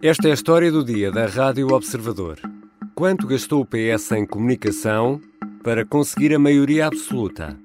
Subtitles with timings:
[0.00, 2.38] Esta é a história do dia da Rádio Observador.
[2.94, 5.20] Quanto gastou o PS em comunicação
[5.64, 7.56] para conseguir a maioria absoluta?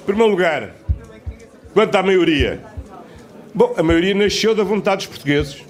[0.00, 0.70] Em primeiro lugar,
[1.74, 2.62] quanto à maioria?
[3.52, 5.64] Bom, a maioria nasceu da vontade dos portugueses.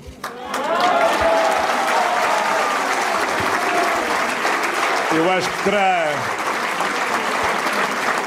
[5.16, 6.08] Eu acho que terá.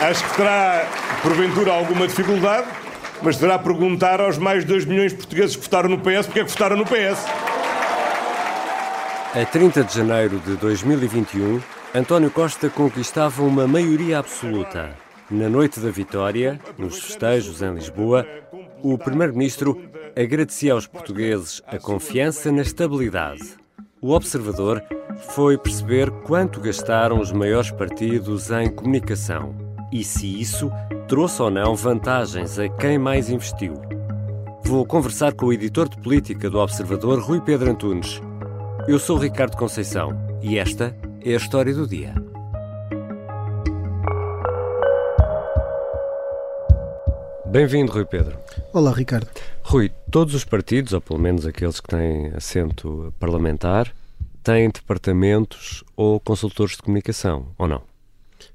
[0.09, 0.87] Acho que terá,
[1.21, 2.80] porventura, alguma dificuldade,
[3.21, 6.39] mas deverá perguntar aos mais de 2 milhões de portugueses que votaram no PS porque
[6.39, 7.25] é que votaram no PS.
[9.33, 11.61] A 30 de janeiro de 2021,
[11.95, 14.95] António Costa conquistava uma maioria absoluta.
[15.29, 18.27] Na noite da vitória, nos festejos em Lisboa,
[18.81, 19.81] o Primeiro-Ministro
[20.17, 23.55] agradecia aos portugueses a confiança na estabilidade.
[24.01, 24.83] O observador
[25.35, 29.60] foi perceber quanto gastaram os maiores partidos em comunicação
[29.91, 30.71] e se isso
[31.07, 33.73] trouxe ou não vantagens a quem mais investiu.
[34.63, 38.21] Vou conversar com o editor de política do Observador, Rui Pedro Antunes.
[38.87, 40.11] Eu sou Ricardo Conceição
[40.41, 42.13] e esta é a história do dia.
[47.47, 48.37] Bem-vindo, Rui Pedro.
[48.71, 49.27] Olá, Ricardo.
[49.61, 53.93] Rui, todos os partidos, ou pelo menos aqueles que têm assento parlamentar,
[54.41, 57.90] têm departamentos ou consultores de comunicação, ou não?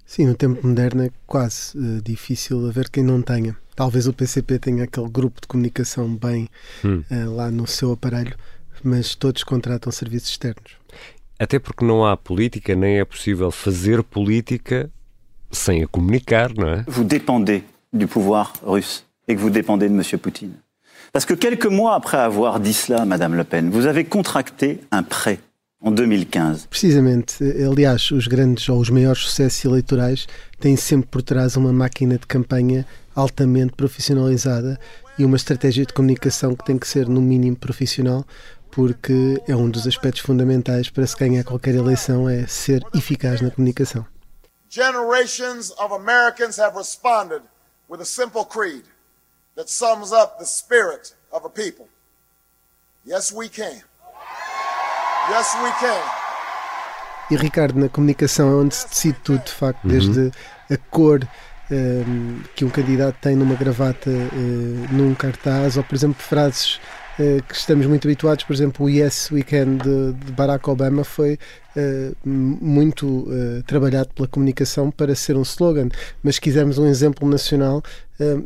[0.06, 3.56] Sim, no tempo moderno é quase uh, difícil haver quem não tenha.
[3.74, 6.48] Talvez o PCP tenha aquele grupo de comunicação bem
[6.84, 7.02] hum.
[7.10, 8.36] uh, lá no seu aparelho,
[8.84, 10.76] mas todos contratam serviços externos.
[11.38, 14.88] Até porque não há política, nem é possível fazer política
[15.50, 16.84] sem a comunicar, não é?
[16.86, 17.62] Vous dépendez
[17.92, 20.18] du pouvoir russe et que vous dépendez de M.
[20.18, 20.54] Poutine.
[21.12, 25.02] Parce que quelques mois après avoir dit cela, Madame Le Pen, vous avez contracté un
[25.02, 25.40] prêt
[25.82, 26.68] en 2015.
[26.68, 30.26] Precisamente, aliás, os grandes ou os maiores sucessos eleitorais
[30.58, 34.78] têm sempre por trás uma máquina de campanha altamente profissionalizada
[35.18, 38.26] e uma estratégia de comunicação que tem que ser, no mínimo, profissional,
[38.70, 43.50] porque é um dos aspectos fundamentais para se ganhar qualquer eleição, é ser eficaz na
[43.50, 44.06] comunicação.
[44.68, 47.42] Generations of Americans have responded
[47.88, 48.84] with a simple creed
[49.54, 51.86] that sums up the spirit of a people.
[53.06, 53.82] Yes, we can.
[55.28, 56.00] Yes, we can.
[57.28, 59.90] E Ricardo, na comunicação é onde se decide tudo, de facto, uhum.
[59.90, 60.30] desde
[60.70, 61.26] a cor
[61.68, 66.78] um, ehm, que um candidato tem numa gravata uh, num cartaz, ou por exemplo, frases
[67.18, 71.02] uh, que estamos muito habituados, por exemplo, o Yes We Can de, de Barack Obama
[71.02, 71.36] foi
[71.76, 73.26] uh, muito
[73.66, 75.88] trabalhado pela comunicação para ser um slogan,
[76.22, 77.82] mas se quisermos um exemplo nacional,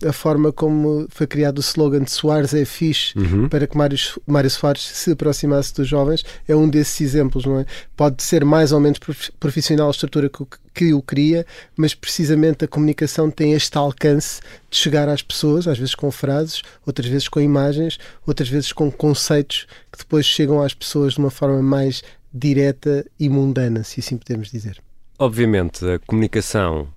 [0.06, 3.48] a forma como foi criado o slogan de Soares é fixe uhum.
[3.48, 3.96] para que Mário,
[4.26, 7.66] Mário Soares se aproximasse dos jovens é um desses exemplos, não é?
[7.96, 8.98] Pode ser mais ou menos
[9.38, 14.76] profissional a estrutura que, que o cria, mas precisamente a comunicação tem este alcance de
[14.76, 19.68] chegar às pessoas, às vezes com frases, outras vezes com imagens, outras vezes com conceitos
[19.92, 22.02] que depois chegam às pessoas de uma forma mais
[22.32, 24.80] direta e mundana, se assim podemos dizer.
[25.18, 26.88] Obviamente, a comunicação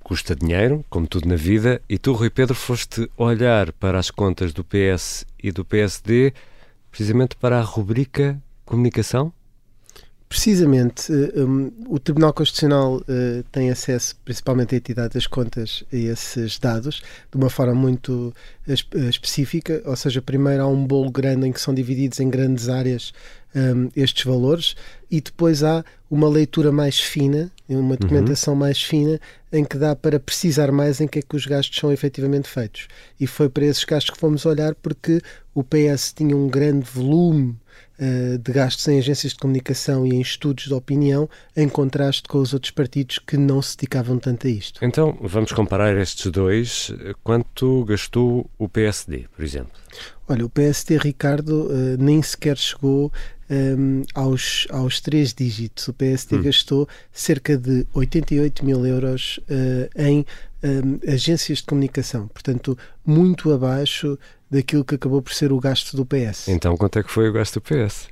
[0.00, 4.52] custa dinheiro, como tudo na vida, e tu, Rui Pedro, foste olhar para as contas
[4.52, 6.32] do PS e do PSD
[6.90, 9.32] precisamente para a rubrica comunicação?
[10.28, 15.96] Precisamente, eh, um, o Tribunal Constitucional uh, tem acesso, principalmente à entidade das contas, a
[15.96, 18.34] esses dados de uma forma muito
[18.66, 22.68] uh, específica, ou seja, primeiro há um bolo grande em que são divididos em grandes
[22.68, 23.12] áreas
[23.56, 24.76] um, estes valores
[25.10, 27.96] e depois há uma leitura mais fina, uma uhum.
[27.96, 28.60] documentação uhum.
[28.60, 29.18] mais fina
[29.52, 32.86] em que dá para precisar mais em que é que os gastos são efetivamente feitos.
[33.18, 35.20] E foi para esses gastos que fomos olhar porque
[35.54, 37.56] o PS tinha um grande volume
[37.98, 42.52] de gastos em agências de comunicação e em estudos de opinião, em contraste com os
[42.52, 44.84] outros partidos que não se dedicavam tanto a isto.
[44.84, 46.92] Então, vamos comparar estes dois.
[47.24, 49.72] Quanto gastou o PSD, por exemplo?
[50.28, 53.12] Olha, o PSD, Ricardo, uh, nem sequer chegou
[53.50, 55.88] um, aos, aos três dígitos.
[55.88, 56.42] O PSD hum.
[56.42, 60.26] gastou cerca de 88 mil euros uh, em
[60.62, 64.18] um, agências de comunicação, portanto, muito abaixo
[64.50, 66.48] daquilo que acabou por ser o gasto do PS.
[66.48, 68.08] Então, quanto é que foi o gasto do PS?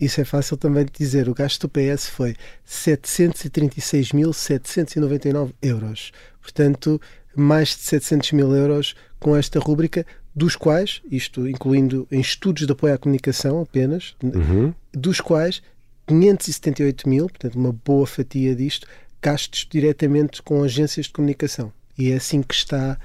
[0.00, 1.28] Isso é fácil também de dizer.
[1.28, 2.36] O gasto do PS foi
[2.66, 6.12] 736.799 euros.
[6.40, 7.00] Portanto,
[7.34, 12.72] mais de 700 mil euros com esta rúbrica, dos quais, isto incluindo em estudos de
[12.72, 14.72] apoio à comunicação apenas, uhum.
[14.92, 15.60] dos quais
[16.06, 18.86] 578 mil, portanto uma boa fatia disto,
[19.20, 21.72] gastos diretamente com agências de comunicação.
[21.98, 22.96] E é assim que está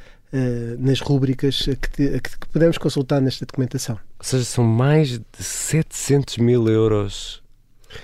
[0.79, 3.99] nas rúbricas que, que, podemos consultar nesta documentação.
[4.17, 7.43] Ou seja, são mais de 700 mil euros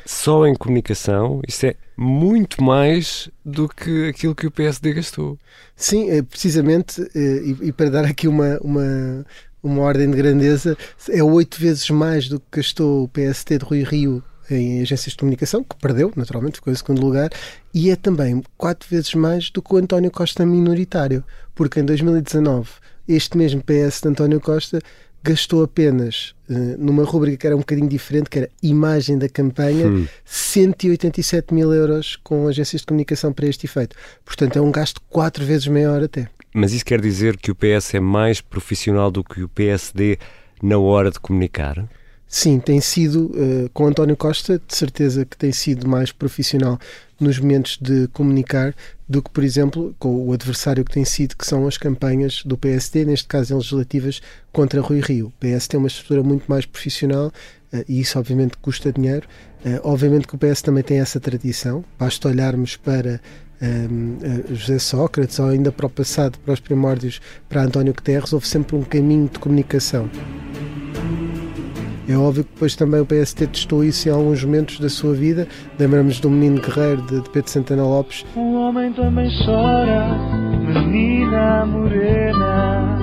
[0.05, 5.37] só em comunicação, isso é muito mais do que aquilo que o PSD gastou.
[5.75, 9.25] Sim, é, precisamente, eh, e, para dar aqui uma, uma,
[9.61, 10.77] uma ordem de grandeza,
[11.09, 15.17] é oito vezes mais do que gastou o PST de Rui Rio em agências de
[15.17, 17.29] comunicação, que perdeu, naturalmente, ficou em segundo lugar,
[17.73, 21.23] e é também quatro vezes mais do que o António Costa minoritário,
[21.55, 22.69] porque em 2019
[23.07, 24.79] este mesmo PS de António Costa
[25.23, 29.87] gastou apenas, uh, numa rubrica que era um bocadinho diferente, que era imagem da campanha,
[29.87, 30.07] hum.
[30.23, 33.95] 187 mil euros com agências de comunicação para este efeito.
[34.23, 36.29] Portanto, é um gasto quatro vezes maior até.
[36.53, 40.17] Mas isso quer dizer que o PS é mais profissional do que o PSD
[40.61, 41.87] na hora de comunicar?
[42.31, 46.79] Sim, tem sido, uh, com António Costa, de certeza que tem sido mais profissional
[47.19, 48.75] nos momentos de comunicar
[49.09, 52.55] do que, por exemplo, com o adversário que tem sido, que são as campanhas do
[52.55, 54.21] PSD, neste caso em legislativas,
[54.51, 55.27] contra Rui Rio.
[55.27, 57.33] O PS tem uma estrutura muito mais profissional
[57.73, 59.27] uh, e isso, obviamente, custa dinheiro.
[59.65, 61.83] Uh, obviamente que o PS também tem essa tradição.
[61.97, 63.19] Basta olharmos para
[63.59, 68.47] um, José Sócrates ou ainda para o passado, para os primórdios, para António Guterres, houve
[68.47, 70.09] sempre um caminho de comunicação.
[72.09, 75.47] É óbvio que depois também o PST testou isso em alguns momentos da sua vida.
[75.77, 78.25] Lembramos do Menino Guerreiro de, de Pedro Santana Lopes.
[78.35, 80.07] Um homem também chora,
[80.57, 82.97] menina morena,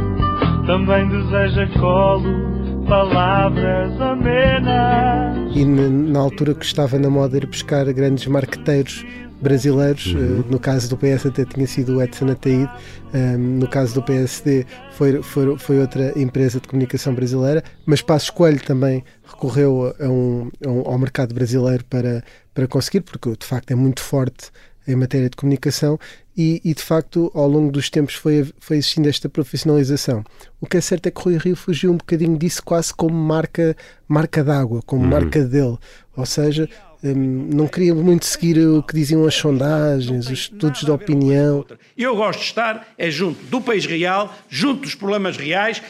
[0.67, 5.55] também deseja colo, palavras amenas.
[5.55, 9.07] E na, na altura que estava na moda ir buscar grandes marqueteiros
[9.41, 10.07] brasileiros.
[10.07, 10.41] Uhum.
[10.41, 12.71] Uh, no caso do PS até tinha sido o Edson Ataíde,
[13.15, 18.31] um, no caso do PSD foi, foi, foi, outra empresa de comunicação brasileira, mas Passos
[18.31, 22.23] Coelho também recorreu a um, a um, ao mercado brasileiro para,
[22.55, 24.51] para conseguir, porque de facto é muito forte
[24.87, 25.99] em matéria de comunicação
[26.37, 30.23] e, e, de facto ao longo dos tempos foi, foi existindo esta profissionalização.
[30.61, 33.75] O que é certo é que Rui Rio fugiu um bocadinho disso quase como marca,
[34.07, 35.11] marca d'água, como uhum.
[35.11, 35.79] marca dele,
[36.15, 36.69] ou seja,
[37.03, 41.65] não queria muito seguir o que diziam as sondagens, os estudos de opinião.
[41.97, 45.83] Eu gosto de estar é junto do país real, junto dos problemas reais,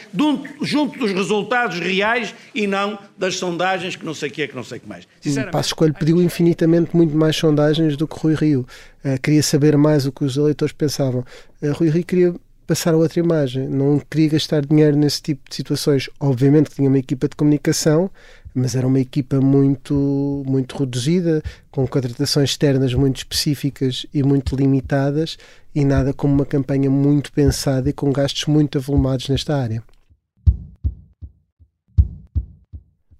[0.61, 4.55] junto dos resultados reais e não das sondagens que não sei o que é, que
[4.55, 5.05] não sei o que mais.
[5.05, 8.67] O Passo Escolho pediu infinitamente muito mais sondagens do que Rui Rio.
[9.03, 11.23] Uh, queria saber mais o que os eleitores pensavam.
[11.61, 12.35] Uh, Rui Rio queria
[12.67, 16.09] passar a outra imagem, não queria gastar dinheiro nesse tipo de situações.
[16.19, 18.11] Obviamente que tinha uma equipa de comunicação,
[18.57, 25.37] mas era uma equipa muito, muito reduzida, com contratações externas muito específicas e muito limitadas,
[25.75, 29.83] e nada como uma campanha muito pensada e com gastos muito avolumados nesta área.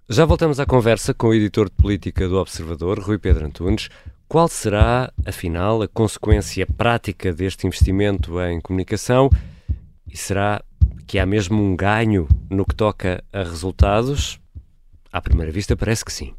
[0.08, 3.88] Já voltamos à conversa com o editor de política do Observador, Rui Pedro Antunes.
[4.26, 9.30] Qual será, afinal, a consequência prática deste investimento em comunicação?
[10.10, 10.62] E será
[11.06, 14.40] que há mesmo um ganho no que toca a resultados?
[15.12, 16.34] À primeira vista, parece que sim.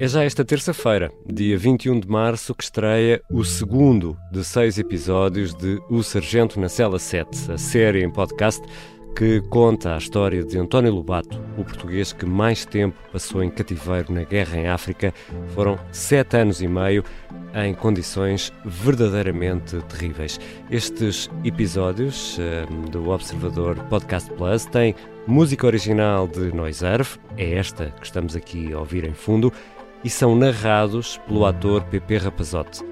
[0.00, 5.52] É já esta terça-feira, dia 21 de março, que estreia o segundo de seis episódios
[5.54, 8.62] de O Sargento na Cela 7, a série em podcast
[9.18, 14.12] que conta a história de António Lobato, o português que mais tempo passou em cativeiro
[14.12, 15.12] na guerra em África.
[15.48, 17.02] Foram sete anos e meio
[17.52, 20.38] em condições verdadeiramente terríveis.
[20.70, 24.94] Estes episódios um, do Observador Podcast Plus têm
[25.26, 29.52] música original de Noiserve, é esta que estamos aqui a ouvir em fundo,
[30.04, 32.84] e são narrados pelo ator Pepe Rapazote.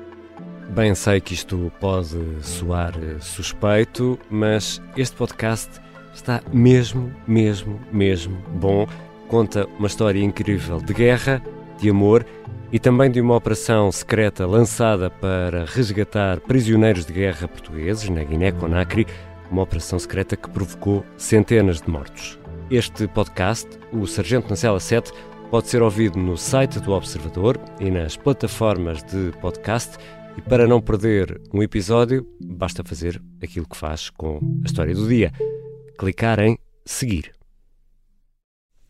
[0.71, 5.86] Bem sei que isto pode soar eh, suspeito, mas este podcast
[6.17, 8.87] está mesmo, mesmo, mesmo bom.
[9.29, 11.43] Conta uma história incrível de guerra,
[11.79, 12.25] de amor
[12.73, 19.07] e também de uma operação secreta lançada para resgatar prisioneiros de guerra portugueses na Guiné-Conakry,
[19.51, 22.39] uma operação secreta que provocou centenas de mortos.
[22.71, 25.13] Este podcast, o Sargento na Cela 7,
[25.51, 29.97] pode ser ouvido no site do Observador e nas plataformas de podcast.
[30.37, 35.07] E para não perder um episódio, basta fazer aquilo que faz com a história do
[35.07, 35.33] dia
[35.97, 37.33] clicar em Seguir.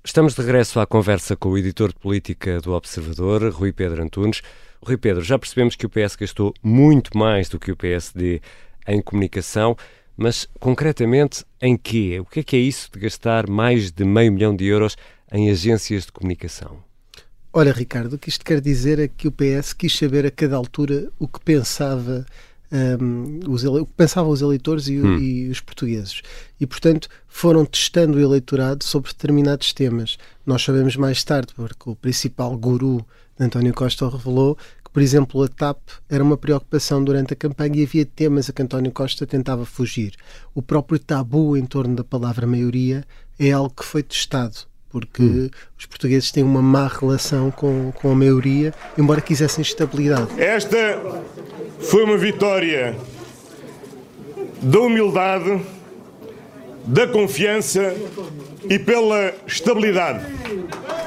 [0.04, 4.42] Estamos de regresso à conversa com o editor de política do Observador, Rui Pedro Antunes.
[4.84, 8.40] Rui Pedro, já percebemos que o PS gastou muito mais do que o PSD
[8.86, 9.76] em comunicação,
[10.16, 12.18] mas concretamente em quê?
[12.20, 14.96] O que é que é isso de gastar mais de meio milhão de euros
[15.32, 16.84] em agências de comunicação?
[17.52, 20.56] Olha, Ricardo, o que isto quer dizer é que o PS quis saber a cada
[20.56, 22.26] altura o que pensava
[22.72, 23.86] um, os ele...
[23.96, 25.18] pensavam os eleitores e, hum.
[25.18, 26.22] e, os portugueses.
[26.60, 30.18] E, portanto, foram testando o eleitorado sobre determinados temas.
[30.44, 33.04] Nós sabemos mais tarde, porque o principal guru
[33.38, 37.76] de António Costa revelou que, por exemplo, a TAP era uma preocupação durante a campanha
[37.76, 40.14] e havia temas a que António Costa tentava fugir.
[40.54, 43.04] O próprio tabu em torno da palavra maioria
[43.38, 44.56] é algo que foi testado
[44.88, 45.50] porque hum.
[45.78, 50.40] os portugueses têm uma má relação com, com a maioria, embora quisessem estabilidade.
[50.40, 50.76] Esta
[51.80, 52.96] foi uma vitória
[54.62, 55.60] da humildade,
[56.86, 57.94] da confiança
[58.68, 60.24] e pela estabilidade.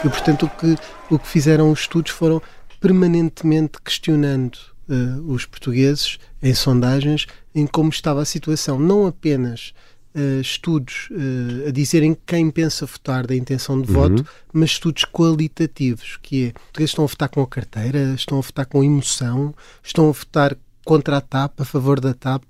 [0.03, 0.75] E, portanto, o que,
[1.09, 2.41] o que fizeram os estudos foram
[2.79, 4.57] permanentemente questionando
[4.87, 9.73] uh, os portugueses em sondagens em como estava a situação, não apenas
[10.15, 14.25] uh, estudos uh, a dizerem quem pensa votar da intenção de voto, uhum.
[14.53, 18.65] mas estudos qualitativos, que é, portugueses estão a votar com a carteira, estão a votar
[18.65, 22.43] com emoção, estão a votar contra a TAP, a favor da TAP,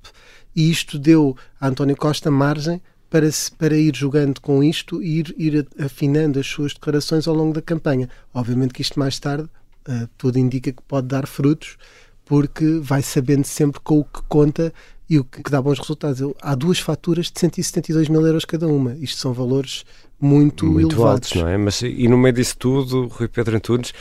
[0.55, 5.19] e isto deu a António Costa margem para, se, para ir jogando com isto e
[5.19, 8.09] ir, ir afinando as suas declarações ao longo da campanha.
[8.33, 9.49] Obviamente que isto mais tarde,
[9.87, 11.77] uh, tudo indica que pode dar frutos,
[12.25, 14.71] porque vai sabendo sempre com o que conta
[15.09, 16.21] e o que, dá bons resultados.
[16.41, 18.95] há duas faturas de 172 mil euros cada uma.
[18.95, 19.83] Isto são valores
[20.19, 21.29] muito, muito elevados.
[21.29, 21.57] altos, não é?
[21.57, 23.93] Mas e no meio disso tudo, Rui Pedro Antunes,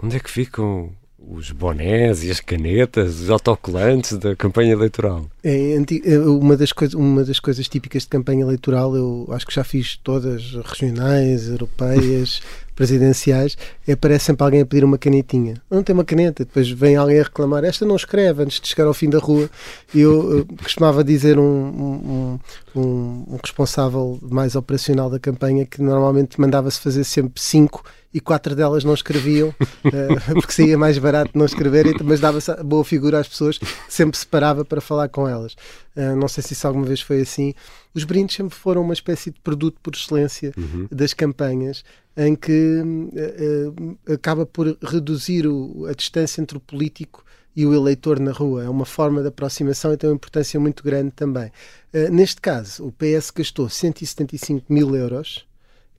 [0.00, 0.92] onde é que ficam
[1.28, 5.26] os bonés e as canetas, os autocolantes da campanha eleitoral?
[5.42, 9.54] É, é, uma, das coisas, uma das coisas típicas de campanha eleitoral, eu acho que
[9.54, 12.40] já fiz todas, regionais, europeias,
[12.76, 13.56] presidenciais,
[13.88, 15.54] é parece sempre alguém a pedir uma canetinha.
[15.70, 18.86] Não tem uma caneta, depois vem alguém a reclamar, esta não escreve antes de chegar
[18.86, 19.48] ao fim da rua.
[19.94, 22.40] E eu, eu costumava dizer um, um,
[22.76, 27.82] um, um responsável mais operacional da campanha que normalmente mandava-se fazer sempre cinco
[28.16, 32.82] e quatro delas não escreviam, uh, porque saía mais barato não escrever, mas dava boa
[32.82, 35.52] figura às pessoas, sempre se parava para falar com elas.
[35.94, 37.52] Uh, não sei se isso alguma vez foi assim.
[37.92, 40.88] Os brindes sempre foram uma espécie de produto por excelência uhum.
[40.90, 41.84] das campanhas,
[42.16, 47.22] em que uh, acaba por reduzir o, a distância entre o político
[47.54, 48.64] e o eleitor na rua.
[48.64, 51.52] É uma forma de aproximação e tem uma importância muito grande também.
[51.92, 55.46] Uh, neste caso, o PS gastou 175 mil euros,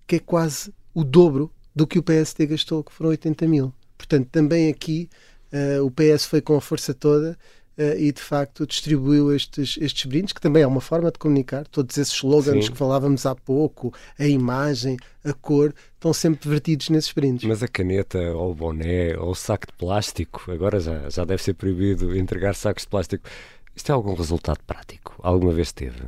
[0.08, 3.72] que é quase o dobro do que o PSD gastou, que foram 80 mil.
[3.96, 5.08] Portanto, também aqui
[5.54, 7.38] uh, o PS foi com a força toda
[7.78, 11.68] uh, e de facto distribuiu estes, estes brindes, que também é uma forma de comunicar.
[11.68, 12.72] Todos esses slogans Sim.
[12.72, 17.48] que falávamos há pouco, a imagem, a cor, estão sempre vertidos nesses brindes.
[17.48, 21.44] Mas a caneta, ou o boné, ou o saco de plástico, agora já, já deve
[21.44, 23.30] ser proibido entregar sacos de plástico.
[23.76, 25.14] Isto tem algum resultado prático?
[25.22, 26.02] Alguma vez teve?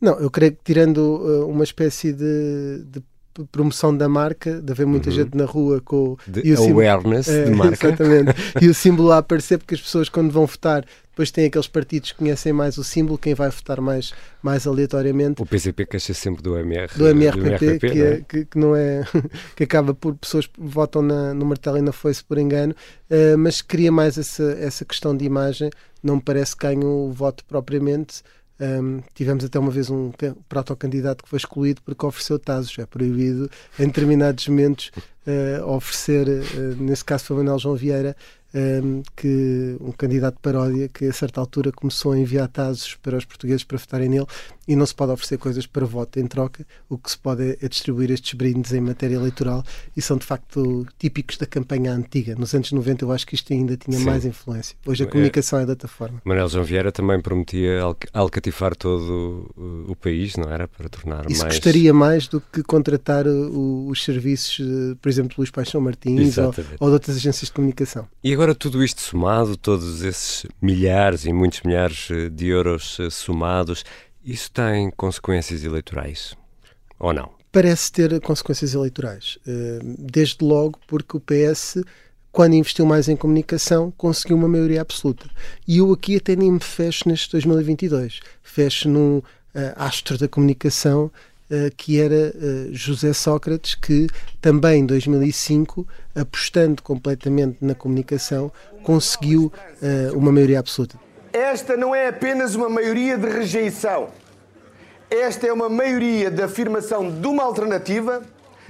[0.00, 3.00] Não, eu creio que tirando uh, uma espécie de, de
[3.50, 5.16] promoção da marca, de haver muita uhum.
[5.16, 7.86] gente na rua com de e o awareness símbolo, de é, marca.
[7.88, 8.34] Exatamente.
[8.62, 12.10] e o símbolo a aparecer, porque as pessoas quando vão votar depois tem aqueles partidos
[12.10, 14.12] que conhecem mais o símbolo, quem vai votar mais,
[14.42, 15.40] mais aleatoriamente.
[15.40, 16.92] O PCP queixa sempre do MR.
[16.96, 18.20] Do MRPP, que, não é?
[18.28, 19.04] que, que, não é
[19.54, 22.74] que acaba por pessoas que votam na, no martelo e na foice por engano,
[23.08, 25.70] uh, mas cria mais essa, essa questão de imagem.
[26.02, 28.24] Não me parece que ganhe o voto propriamente.
[28.60, 30.12] Um, tivemos até uma vez um
[30.48, 32.78] protocandidato que foi excluído porque ofereceu tazos.
[32.78, 34.92] É proibido em determinados momentos
[35.26, 38.16] uh, oferecer, uh, nesse caso foi Manuel João Vieira,
[38.54, 43.16] um, que um candidato de paródia que a certa altura começou a enviar tazos para
[43.16, 44.26] os portugueses para votarem nele
[44.66, 46.66] e não se pode oferecer coisas para voto em troca.
[46.88, 49.62] O que se pode é distribuir estes brindes em matéria eleitoral
[49.96, 52.34] e são de facto típicos da campanha antiga.
[52.36, 54.04] Nos anos 90 eu acho que isto ainda tinha Sim.
[54.04, 54.76] mais influência.
[54.86, 56.22] Hoje a comunicação é, é de outra forma.
[56.24, 57.80] Manuel João Vieira também prometia
[58.12, 59.52] alcatifar todo
[59.88, 60.68] o, país, não era?
[60.68, 61.54] Para tornar Isso mais...
[61.54, 64.58] gostaria mais do que contratar os serviços,
[65.00, 68.06] por exemplo, Luís Paixão Martins ou, ou, de outras agências de comunicação.
[68.22, 72.98] E agora Agora, tudo isto somado, todos esses milhares e muitos milhares eh, de euros
[73.00, 73.86] eh, somados,
[74.22, 76.36] isso tem consequências eleitorais?
[76.98, 77.30] Ou não?
[77.50, 79.38] Parece ter consequências eleitorais.
[79.48, 81.82] Eh, desde logo porque o PS
[82.30, 85.26] quando investiu mais em comunicação, conseguiu uma maioria absoluta.
[85.66, 88.20] E eu aqui até nem me fecho neste 2022.
[88.42, 89.22] Fecho num
[89.76, 91.10] astro da comunicação
[91.76, 94.06] que era uh, José Sócrates, que
[94.40, 98.50] também em 2005, apostando completamente na comunicação,
[98.82, 100.98] conseguiu uh, uma maioria absoluta.
[101.32, 104.08] Esta não é apenas uma maioria de rejeição.
[105.10, 108.22] Esta é uma maioria de afirmação de uma alternativa,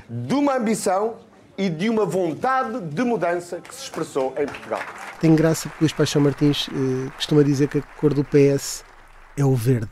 [0.09, 1.17] de uma ambição
[1.57, 4.81] e de uma vontade de mudança que se expressou em Portugal.
[5.21, 8.85] Tem graça porque o Luís Paixão Martins eh, costuma dizer que a cor do PS
[9.37, 9.91] é o verde.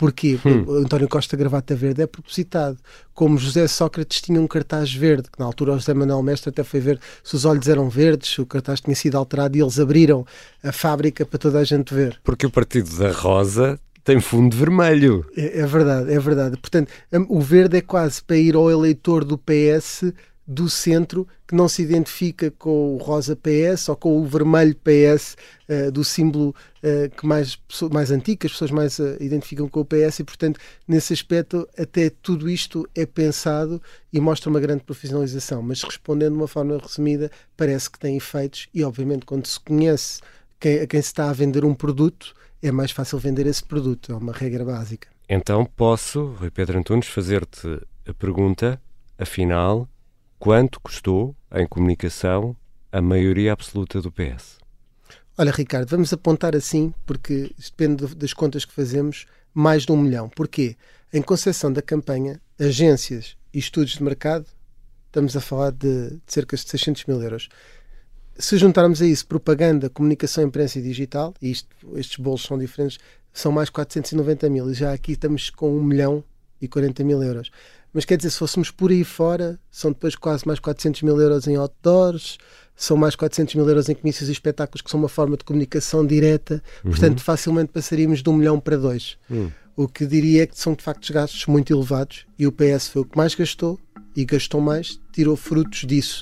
[0.00, 0.38] Porquê?
[0.46, 0.64] Hum.
[0.66, 2.78] O António Costa Gravata Verde é propositado.
[3.12, 6.64] Como José Sócrates tinha um cartaz verde, que na altura o José Manuel Mestre até
[6.64, 10.24] foi ver se os olhos eram verdes, o cartaz tinha sido alterado e eles abriram
[10.64, 12.18] a fábrica para toda a gente ver.
[12.24, 15.22] Porque o Partido da Rosa tem fundo vermelho.
[15.36, 16.56] É, é verdade, é verdade.
[16.56, 16.90] Portanto,
[17.28, 20.14] o verde é quase para ir ao eleitor do PS
[20.50, 25.36] do centro que não se identifica com o rosa PS ou com o vermelho PS
[25.68, 26.52] uh, do símbolo
[26.82, 27.56] uh, que mais,
[27.92, 32.10] mais antigo, as pessoas mais uh, identificam com o PS e, portanto, nesse aspecto, até
[32.10, 33.80] tudo isto é pensado
[34.12, 35.62] e mostra uma grande profissionalização.
[35.62, 40.20] Mas respondendo de uma forma resumida, parece que tem efeitos e, obviamente, quando se conhece
[40.58, 44.10] quem, a quem se está a vender um produto, é mais fácil vender esse produto.
[44.10, 45.06] É uma regra básica.
[45.28, 48.82] Então posso, Rui Pedro Antunes, fazer-te a pergunta,
[49.16, 49.88] afinal,
[50.40, 52.56] quanto custou em comunicação
[52.90, 54.58] a maioria absoluta do PS?
[55.36, 60.30] Olha, Ricardo, vamos apontar assim, porque depende das contas que fazemos, mais de um milhão.
[60.30, 60.76] Porquê?
[61.12, 64.46] Em concessão da campanha, agências e estudos de mercado,
[65.06, 67.48] estamos a falar de, cerca de 600 mil euros.
[68.38, 72.98] Se juntarmos a isso propaganda, comunicação, imprensa e digital, e isto, estes bolos são diferentes,
[73.30, 74.70] são mais 490 mil.
[74.70, 76.24] E já aqui estamos com 1 milhão
[76.60, 77.50] e 40 mil euros.
[77.92, 81.46] Mas quer dizer, se fôssemos por aí fora, são depois quase mais 400 mil euros
[81.46, 82.38] em outdoors,
[82.76, 86.06] são mais 400 mil euros em comícios e espetáculos, que são uma forma de comunicação
[86.06, 86.62] direta.
[86.84, 86.90] Uhum.
[86.90, 89.18] Portanto, facilmente passaríamos de um milhão para dois.
[89.28, 89.50] Uhum.
[89.76, 93.02] O que diria é que são de facto gastos muito elevados e o PS foi
[93.02, 93.78] o que mais gastou
[94.14, 96.20] e gastou mais, tirou frutos disso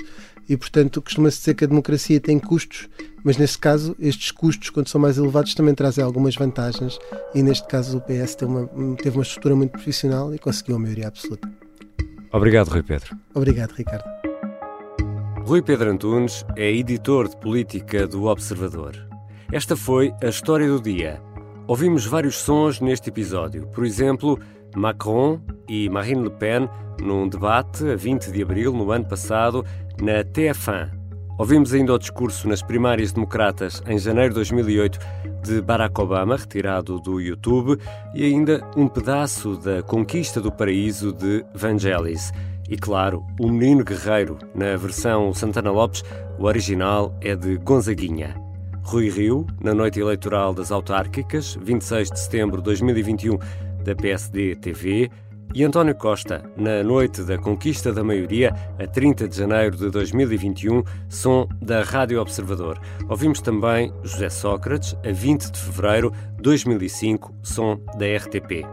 [0.49, 2.89] e, portanto, costuma-se dizer que a democracia tem custos,
[3.23, 6.99] mas neste caso, estes custos, quando são mais elevados, também trazem algumas vantagens
[7.35, 10.79] e, neste caso, o PS teve uma, teve uma estrutura muito profissional e conseguiu a
[10.79, 11.51] maioria absoluta.
[12.33, 13.17] Obrigado, Rui Pedro.
[13.35, 14.05] Obrigado, Ricardo.
[15.45, 18.97] Rui Pedro Antunes é editor de política do Observador.
[19.51, 21.23] Esta foi a história do dia.
[21.67, 23.67] Ouvimos vários sons neste episódio.
[23.69, 24.39] Por exemplo,
[24.77, 26.69] Macron e Marine Le Pen
[27.01, 29.65] num debate a 20 de abril no ano passado
[30.03, 30.91] na TF1.
[31.39, 34.99] Ouvimos ainda o discurso nas primárias democratas em janeiro de 2008
[35.45, 37.81] de Barack Obama, retirado do YouTube,
[38.13, 42.33] e ainda um pedaço da Conquista do Paraíso de Vangelis.
[42.69, 46.03] E claro, o Menino Guerreiro, na versão Santana Lopes,
[46.39, 48.35] o original é de Gonzaguinha.
[48.83, 53.39] Rui Rio, na noite eleitoral das autárquicas, 26 de setembro de 2021,
[53.85, 55.11] da PSD TV,
[55.55, 60.83] e António Costa, na noite da conquista da maioria, a 30 de janeiro de 2021,
[61.09, 62.81] som da Rádio Observador.
[63.09, 68.67] Ouvimos também José Sócrates, a 20 de fevereiro de 2005, som da RTP.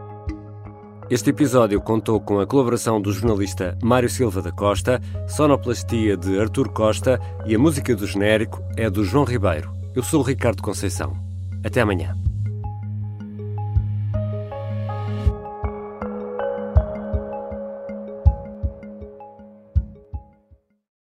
[1.08, 6.68] Este episódio contou com a colaboração do jornalista Mário Silva da Costa, sonoplastia de Artur
[6.70, 9.72] Costa e a música do genérico é do João Ribeiro.
[9.94, 11.16] Eu sou o Ricardo Conceição.
[11.64, 12.25] Até amanhã.